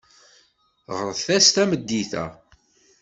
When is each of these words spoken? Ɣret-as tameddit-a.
Ɣret-as 0.99 1.47
tameddit-a. 1.55 2.25